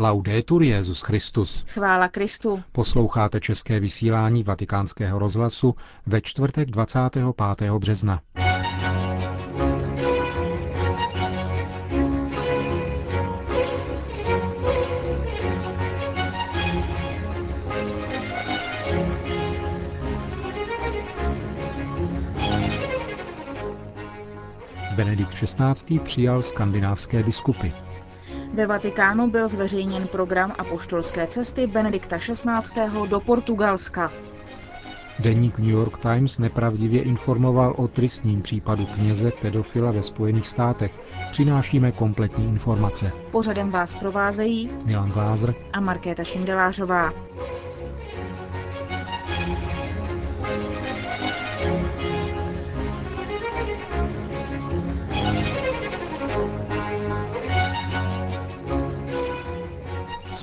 [0.00, 1.64] Laudetur Jezus Christus.
[1.68, 2.62] Chvála Kristu.
[2.72, 5.74] Posloucháte české vysílání Vatikánského rozhlasu
[6.06, 7.70] ve čtvrtek 25.
[7.78, 8.20] března.
[24.96, 25.98] Benedikt XVI.
[25.98, 27.89] přijal skandinávské biskupy.
[28.54, 33.06] Ve Vatikánu byl zveřejněn program apoštolské cesty Benedikta XVI.
[33.08, 34.12] do Portugalska.
[35.18, 40.92] Deník New York Times nepravdivě informoval o tristním případu kněze pedofila ve Spojených státech.
[41.30, 43.12] Přinášíme kompletní informace.
[43.30, 47.12] Pořadem vás provázejí Milan Glázer a Markéta Šindelářová.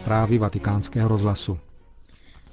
[0.08, 1.60] Zprávy vatikánského rozhlasu.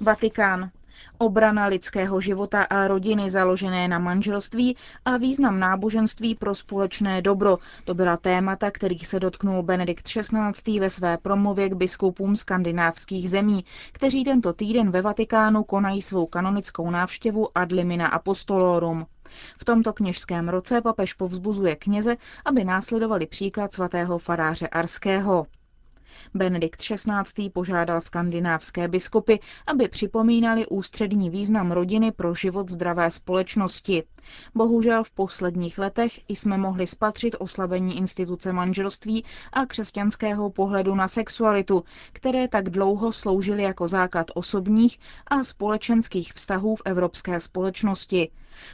[0.01, 0.69] Vatikán.
[1.17, 7.57] Obrana lidského života a rodiny založené na manželství a význam náboženství pro společné dobro.
[7.85, 10.79] To byla témata, kterých se dotknul Benedikt XVI.
[10.79, 16.91] ve své promluvě k biskupům skandinávských zemí, kteří tento týden ve Vatikánu konají svou kanonickou
[16.91, 19.05] návštěvu ad limina apostolorum.
[19.57, 25.45] V tomto kněžském roce papež povzbuzuje kněze, aby následovali příklad svatého faráře Arského.
[26.33, 27.49] Benedikt XVI.
[27.49, 29.35] požádal skandinávské biskupy,
[29.67, 34.03] aby připomínali ústřední význam rodiny pro život zdravé společnosti.
[34.55, 41.83] Bohužel v posledních letech jsme mohli spatřit oslabení instituce manželství a křesťanského pohledu na sexualitu,
[42.13, 48.29] které tak dlouho sloužily jako základ osobních a společenských vztahů v evropské společnosti.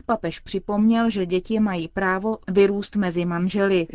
[0.06, 3.88] Papež připomněl, že děti mají právo vyrůst mezi manželi.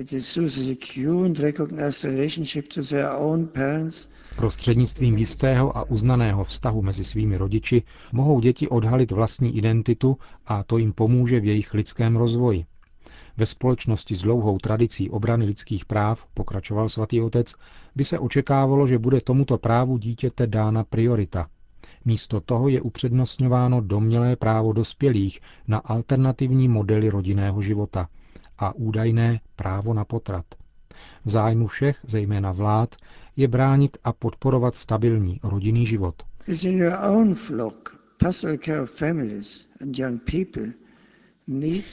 [4.36, 7.82] Prostřednictvím jistého a uznaného vztahu mezi svými rodiči
[8.12, 12.64] mohou děti odhalit vlastní identitu a to jim pomůže v jejich lidském rozvoji.
[13.36, 17.54] Ve společnosti s dlouhou tradicí obrany lidských práv, pokračoval svatý otec,
[17.96, 21.48] by se očekávalo, že bude tomuto právu dítěte dána priorita.
[22.04, 28.08] Místo toho je upřednostňováno domnělé právo dospělých na alternativní modely rodinného života
[28.58, 30.44] a údajné právo na potrat.
[31.24, 32.94] V zájmu všech, zejména vlád,
[33.36, 36.22] je bránit a podporovat stabilní rodinný život.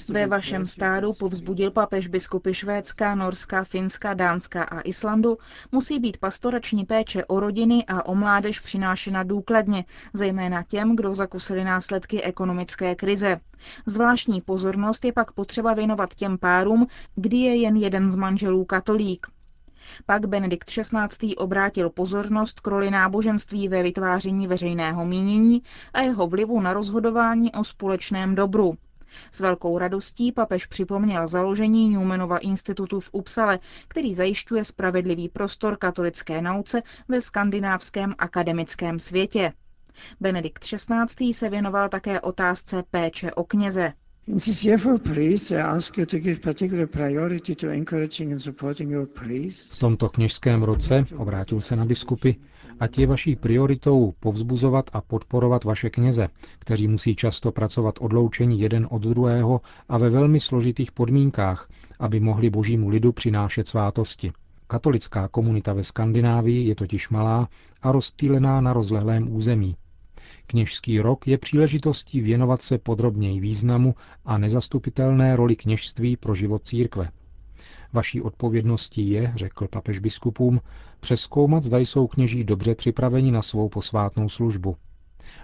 [0.10, 5.38] Ve vašem stádu povzbudil papež biskupy Švédska, Norska, Finska, Dánska a Islandu,
[5.72, 11.64] musí být pastorační péče o rodiny a o mládež přinášena důkladně, zejména těm, kdo zakusili
[11.64, 13.40] následky ekonomické krize.
[13.86, 19.28] Zvláštní pozornost je pak potřeba věnovat těm párům, kdy je jen jeden z manželů katolík.
[20.06, 21.36] Pak Benedikt XVI.
[21.36, 25.62] obrátil pozornost k roli náboženství ve vytváření veřejného mínění
[25.94, 28.78] a jeho vlivu na rozhodování o společném dobru.
[29.32, 36.42] S velkou radostí papež připomněl založení Newmanova institutu v Upsale, který zajišťuje spravedlivý prostor katolické
[36.42, 39.54] nauce ve skandinávském akademickém světě.
[40.20, 41.34] Benedikt XVI.
[41.34, 43.94] se věnoval také otázce péče o kněze.
[49.74, 52.32] V tomto kněžském roce, obrátil se na biskupy,
[52.84, 56.28] ať je vaší prioritou povzbuzovat a podporovat vaše kněze,
[56.60, 62.50] kteří musí často pracovat odloučení jeden od druhého a ve velmi složitých podmínkách, aby mohli
[62.50, 64.32] božímu lidu přinášet svátosti.
[64.68, 67.48] Katolická komunita ve Skandinávii je totiž malá
[67.82, 69.76] a rozptýlená na rozlehlém území.
[70.48, 73.96] Kněžský rok je příležitostí věnovat se podrobněji významu
[74.26, 77.10] a nezastupitelné roli kněžství pro život církve.
[77.94, 80.62] Vaší odpovědností je, řekl papež biskupům,
[81.00, 84.76] přeskoumat, zda jsou kněží dobře připraveni na svou posvátnou službu.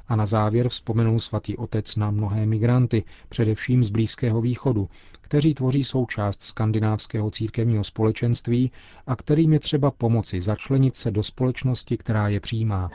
[0.08, 4.90] A na závěr vzpomenul svatý otec na mnohé migranty, především z Blízkého východu,
[5.22, 8.72] kteří tvoří součást skandinávského církevního společenství
[9.08, 12.90] a kterým je třeba pomoci začlenit se do společnosti, která je přijímá.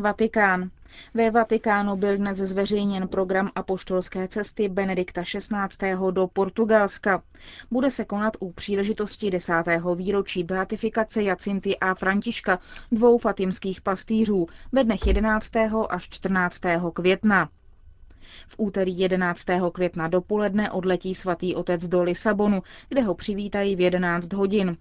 [0.00, 0.70] Vatikán.
[1.14, 5.96] Ve Vatikánu byl dnes zveřejněn program apoštolské cesty Benedikta XVI.
[6.10, 7.22] do Portugalska.
[7.70, 12.58] Bude se konat u příležitosti desátého výročí beatifikace Jacinty a Františka,
[12.92, 15.56] dvou fatimských pastýřů, ve dnech 11.
[15.90, 16.60] až 14.
[16.92, 17.48] května.
[18.48, 19.46] V úterý 11.
[19.72, 24.76] května dopoledne odletí svatý otec do Lisabonu, kde ho přivítají v 11 hodin.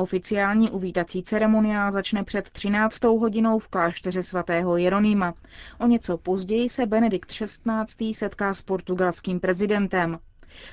[0.00, 3.04] Oficiální uvítací ceremoniál začne před 13.
[3.04, 5.34] hodinou v klášteře svatého Jeronýma.
[5.80, 8.14] O něco později se Benedikt XVI.
[8.14, 10.18] setká s portugalským prezidentem.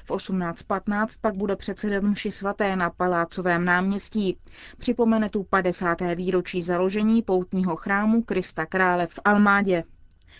[0.06, 4.38] V 18.15 pak bude předsedat mši svaté na Palácovém náměstí.
[4.78, 5.98] Připomene tu 50.
[6.16, 9.84] výročí založení poutního chrámu Krista Krále v Almádě.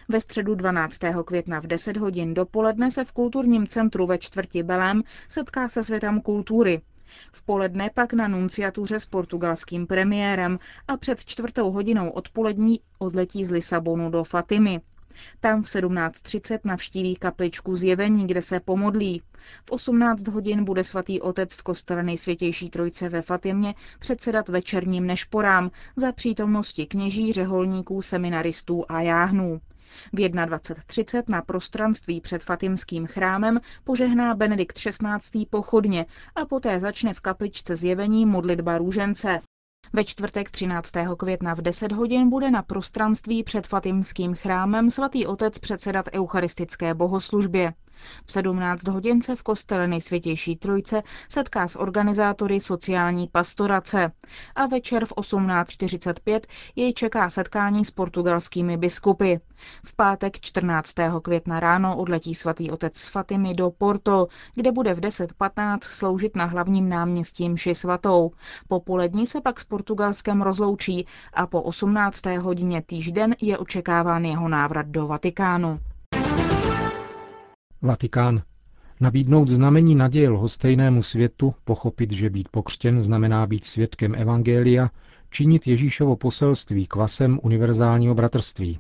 [0.10, 1.00] Ve středu 12.
[1.26, 6.22] května v 10 hodin dopoledne se v kulturním centru ve čtvrti Belém setká se světem
[6.22, 6.82] kultury.
[7.32, 13.52] V poledne pak na nunciatuře s portugalským premiérem a před čtvrtou hodinou odpolední odletí z
[13.52, 14.82] Lisabonu do Fatimy.
[15.40, 19.22] Tam v 17.30 navštíví kapličku zjevení, kde se pomodlí.
[19.66, 25.72] V 18 hodin bude svatý otec v kostele nejsvětější trojce ve Fatimě předsedat večerním nešporám
[25.96, 29.62] za přítomnosti kněží, řeholníků, seminaristů a jáhnů.
[30.14, 35.46] V 21.30 na prostranství před Fatimským chrámem požehná Benedikt XVI.
[35.50, 36.06] pochodně
[36.36, 39.40] a poté začne v kapličce zjevení modlitba růžence.
[39.94, 40.92] Ve čtvrtek 13.
[41.18, 47.74] května v 10 hodin bude na prostranství před Fatimským chrámem svatý otec předsedat eucharistické bohoslužbě.
[48.26, 54.12] V 17 hodin se v kostele nejsvětější trojce setká s organizátory sociální pastorace
[54.56, 56.42] a večer v 18.45
[56.76, 59.36] jej čeká setkání s portugalskými biskupy.
[59.86, 60.94] V pátek 14.
[61.22, 66.46] května ráno odletí svatý otec z Fatimy do Porto, kde bude v 10.15 sloužit na
[66.46, 68.32] hlavním náměstí mši svatou.
[68.68, 72.26] Popolední se pak s Portugalskem rozloučí a po 18.
[72.26, 75.80] hodině týžden je očekáván jeho návrat do Vatikánu.
[77.82, 78.42] Vatikán.
[79.00, 84.90] Nabídnout znamení naděje lhostejnému světu, pochopit, že být pokřtěn znamená být svědkem Evangelia,
[85.30, 88.80] činit Ježíšovo poselství kvasem univerzálního bratrství.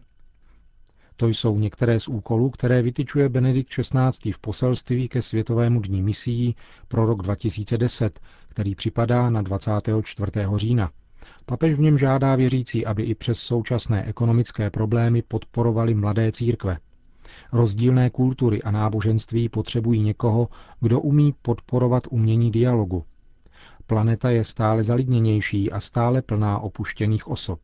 [1.15, 4.31] To jsou některé z úkolů, které vytyčuje Benedikt XVI.
[4.31, 6.55] v poselství ke Světovému dní misií
[6.87, 8.19] pro rok 2010,
[8.49, 10.31] který připadá na 24.
[10.55, 10.91] října.
[11.45, 16.77] Papež v něm žádá věřící, aby i přes současné ekonomické problémy podporovali mladé církve.
[17.51, 20.47] Rozdílné kultury a náboženství potřebují někoho,
[20.79, 23.03] kdo umí podporovat umění dialogu.
[23.87, 27.59] Planeta je stále zalidněnější a stále plná opuštěných osob.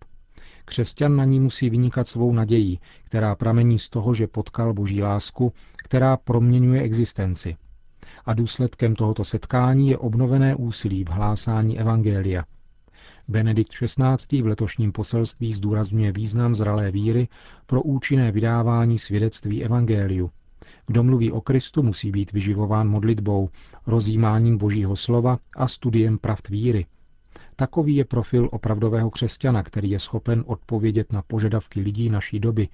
[0.66, 5.54] Křesťan na ní musí vynikat svou naději, která pramení z toho, že potkal boží lásku,
[5.76, 7.56] která proměňuje existenci.
[8.26, 12.44] A důsledkem tohoto setkání je obnovené úsilí v hlásání Evangelia–
[13.28, 14.42] Benedikt XVI.
[14.42, 17.28] v letošním poselství zdůrazňuje význam zralé víry
[17.66, 20.32] pro účinné vydávání svědectví Evangeliu.
[20.88, 23.50] Kdo mluví o Kristu, musí být vyživován modlitbou,
[23.88, 26.86] rozjímáním božího slova a studiem pravd víry.
[27.56, 32.68] Takový je profil opravdového křesťana, který je schopen odpovědět na požadavky lidí naší doby,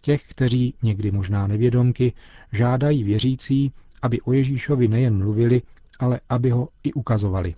[0.00, 2.12] těch, kteří, někdy možná nevědomky,
[2.52, 3.72] žádají věřící,
[4.02, 5.62] aby o Ježíšovi nejen mluvili,
[5.98, 7.54] ale aby ho i ukazovali.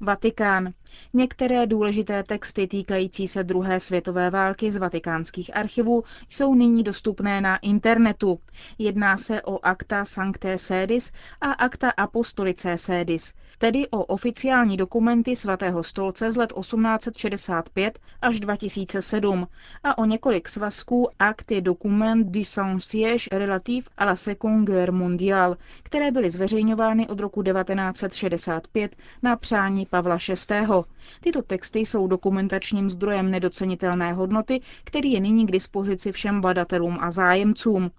[0.00, 0.72] Vatikán.
[1.12, 7.56] Některé důležité texty týkající se druhé světové války z vatikánských archivů jsou nyní dostupné na
[7.56, 8.38] internetu.
[8.78, 15.82] Jedná se o akta Sancté Sedis a akta Apostolice Sedis, tedy o oficiální dokumenty svatého
[15.82, 19.46] stolce z let 1865 až 2007
[19.84, 26.10] a o několik svazků Acte Document du Saint-Siège relativ à la Seconde Guerre mondiale, které
[26.10, 30.18] byly zveřejňovány od roku 1965 na přání Pavla
[30.50, 30.66] VI.
[31.20, 37.10] Tyto texty jsou dokumentačním zdrojem nedocenitelné hodnoty, který je nyní k dispozici všem badatelům a
[37.10, 37.90] zájemcům.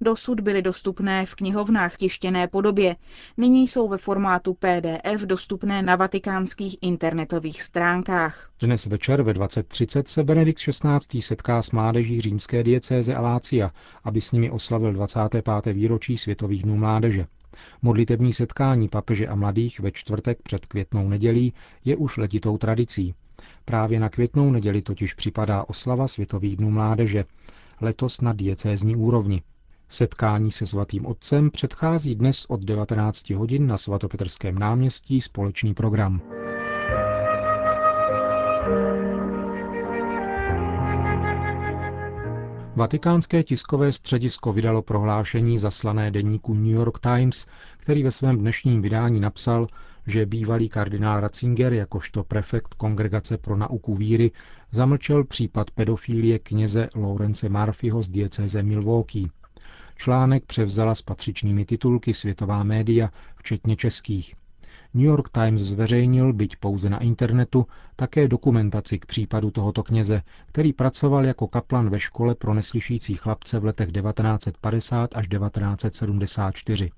[0.00, 2.96] Dosud byly dostupné v knihovnách tištěné podobě.
[3.36, 8.50] Nyní jsou ve formátu PDF dostupné na vatikánských internetových stránkách.
[8.60, 11.22] Dnes večer ve 20.30 se Benedikt XVI.
[11.22, 13.70] setká s mládeží římské diecéze Alácia,
[14.04, 15.44] aby s nimi oslavil 25.
[15.66, 17.26] výročí Světových dnů mládeže.
[17.82, 21.52] Modlitební setkání papeže a mladých ve čtvrtek před květnou nedělí
[21.84, 23.14] je už letitou tradicí.
[23.64, 27.24] Právě na květnou neděli totiž připadá oslava Světových dnů mládeže,
[27.80, 29.42] letos na diecézní úrovni.
[29.88, 36.20] Setkání se svatým otcem předchází dnes od 19 hodin na svatopetrském náměstí společný program.
[42.76, 47.46] Vatikánské tiskové středisko vydalo prohlášení zaslané deníku New York Times,
[47.78, 49.66] který ve svém dnešním vydání napsal,
[50.06, 54.30] že bývalý kardinál Ratzinger jakožto prefekt Kongregace pro nauku víry
[54.70, 59.28] zamlčel případ pedofilie kněze Laurence Murphyho z diecéze Milwaukee.
[59.96, 64.34] Článek převzala s patřičnými titulky světová média, včetně českých.
[64.94, 70.72] New York Times zveřejnil, byť pouze na internetu, také dokumentaci k případu tohoto kněze, který
[70.72, 76.90] pracoval jako kaplan ve škole pro neslyšící chlapce v letech 1950 až 1974.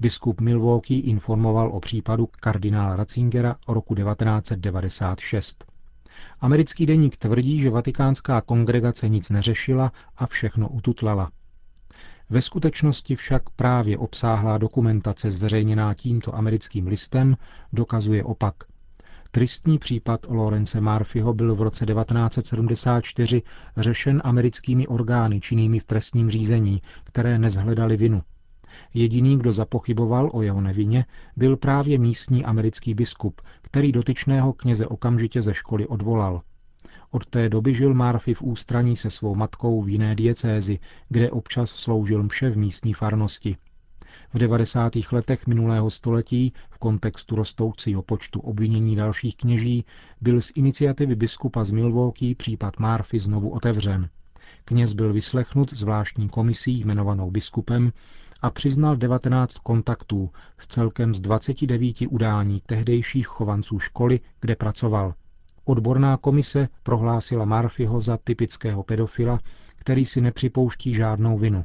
[0.00, 5.64] Biskup Milwaukee informoval o případu kardinála Ratzingera roku 1996.
[6.40, 11.30] Americký deník tvrdí, že vatikánská kongregace nic neřešila a všechno ututlala.
[12.30, 17.36] Ve skutečnosti však právě obsáhlá dokumentace zveřejněná tímto americkým listem
[17.72, 18.54] dokazuje opak.
[19.30, 23.42] Tristní případ Lorence Murphyho byl v roce 1974
[23.76, 28.22] řešen americkými orgány činnými v trestním řízení, které nezhledali vinu.
[28.94, 31.04] Jediný, kdo zapochyboval o jeho nevině,
[31.36, 36.42] byl právě místní americký biskup, který dotyčného kněze okamžitě ze školy odvolal.
[37.10, 41.70] Od té doby žil Murphy v ústraní se svou matkou v jiné diecézi, kde občas
[41.70, 43.56] sloužil mše v místní farnosti.
[44.34, 44.92] V 90.
[45.12, 49.84] letech minulého století v kontextu rostoucího počtu obvinění dalších kněží
[50.20, 54.08] byl z iniciativy biskupa z Milwaukee případ Murphy znovu otevřen.
[54.64, 57.92] Kněz byl vyslechnut zvláštní komisí jmenovanou biskupem
[58.42, 65.14] a přiznal 19 kontaktů s celkem z 29 udání tehdejších chovanců školy, kde pracoval.
[65.68, 69.40] Odborná komise prohlásila Murphyho za typického pedofila,
[69.76, 71.64] který si nepřipouští žádnou vinu.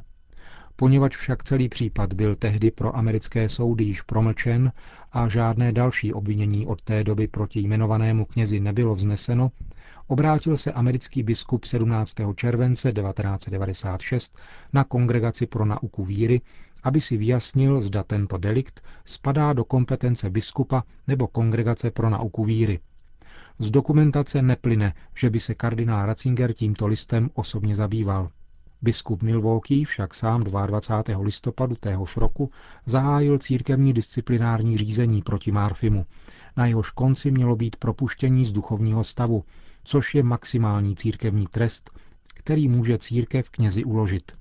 [0.76, 4.72] Poněvadž však celý případ byl tehdy pro americké soudy již promlčen
[5.12, 9.50] a žádné další obvinění od té doby proti jmenovanému knězi nebylo vzneseno,
[10.06, 12.14] obrátil se americký biskup 17.
[12.36, 14.38] července 1996
[14.72, 16.40] na Kongregaci pro nauku víry,
[16.82, 22.80] aby si vyjasnil, zda tento delikt spadá do kompetence biskupa nebo Kongregace pro nauku víry.
[23.58, 28.30] Z dokumentace neplyne, že by se kardinál Ratzinger tímto listem osobně zabýval.
[28.82, 31.22] Biskup Milwaukee však sám 22.
[31.22, 32.50] listopadu téhož roku
[32.86, 36.06] zahájil církevní disciplinární řízení proti Marfimu.
[36.56, 39.44] Na jehož konci mělo být propuštění z duchovního stavu,
[39.84, 41.90] což je maximální církevní trest,
[42.34, 44.32] který může církev knězi uložit.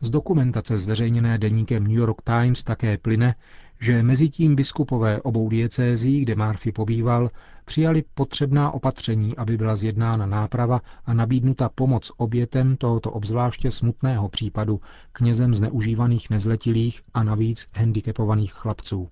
[0.00, 3.34] Z dokumentace zveřejněné deníkem New York Times také plyne,
[3.80, 7.30] že mezi tím biskupové obou diecézí, kde Murphy pobýval,
[7.66, 14.80] přijali potřebná opatření, aby byla zjednána náprava a nabídnuta pomoc obětem tohoto obzvláště smutného případu
[15.12, 19.08] knězem zneužívaných nezletilých a navíc handicapovaných chlapců.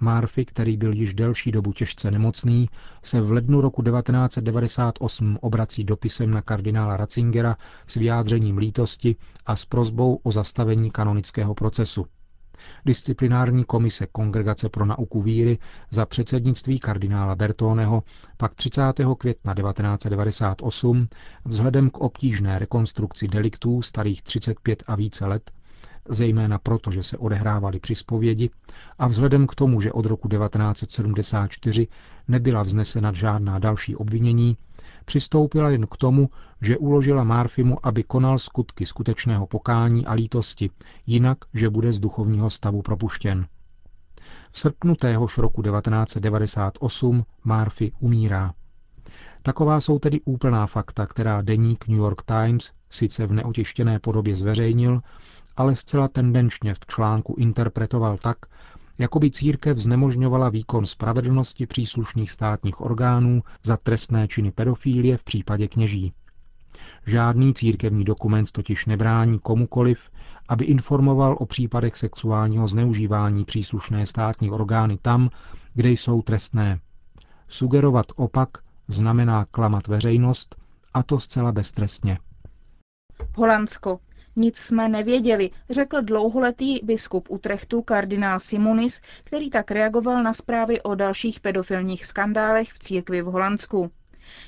[0.00, 2.68] Murphy, který byl již delší dobu těžce nemocný,
[3.02, 9.64] se v lednu roku 1998 obrací dopisem na kardinála Ratzingera s vyjádřením lítosti a s
[9.64, 12.06] prozbou o zastavení kanonického procesu.
[12.84, 15.58] Disciplinární komise Kongregace pro nauku víry
[15.90, 18.02] za předsednictví kardinála Bertoneho
[18.36, 18.82] pak 30.
[19.18, 21.08] května 1998
[21.44, 25.50] vzhledem k obtížné rekonstrukci deliktů starých 35 a více let
[26.08, 28.50] zejména proto, že se odehrávaly při zpovědi
[28.98, 31.88] a vzhledem k tomu, že od roku 1974
[32.28, 34.56] nebyla vznesena žádná další obvinění,
[35.06, 40.70] přistoupila jen k tomu, že uložila Marfimu, aby konal skutky skutečného pokání a lítosti,
[41.06, 43.46] jinak, že bude z duchovního stavu propuštěn.
[44.50, 48.52] V srpnu téhož roku 1998 Murphy umírá.
[49.42, 55.00] Taková jsou tedy úplná fakta, která deník New York Times sice v neotištěné podobě zveřejnil,
[55.56, 58.36] ale zcela tendenčně v článku interpretoval tak,
[58.98, 65.68] jako by církev znemožňovala výkon spravedlnosti příslušných státních orgánů za trestné činy pedofílie v případě
[65.68, 66.12] kněží.
[67.06, 70.10] Žádný církevní dokument totiž nebrání komukoliv,
[70.48, 75.30] aby informoval o případech sexuálního zneužívání příslušné státní orgány tam,
[75.74, 76.80] kde jsou trestné.
[77.48, 78.50] Sugerovat opak
[78.88, 80.56] znamená klamat veřejnost,
[80.94, 82.18] a to zcela beztrestně.
[83.34, 83.98] Holandsko.
[84.38, 90.94] Nic jsme nevěděli, řekl dlouholetý biskup Utrechtu kardinál Simonis, který tak reagoval na zprávy o
[90.94, 93.90] dalších pedofilních skandálech v církvi v Holandsku.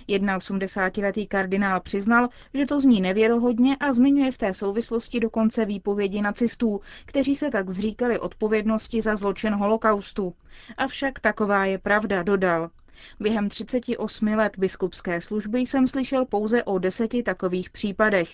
[0.09, 6.81] 81-letý kardinál přiznal, že to zní nevěrohodně a zmiňuje v té souvislosti dokonce výpovědi nacistů,
[7.05, 10.35] kteří se tak zříkali odpovědnosti za zločin holokaustu.
[10.77, 12.71] Avšak taková je pravda, dodal.
[13.21, 18.29] Během 38 let biskupské služby jsem slyšel pouze o deseti takových případech.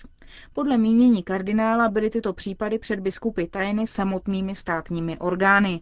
[0.53, 5.81] Podle mínění kardinála byly tyto případy před biskupy tajny samotnými státními orgány.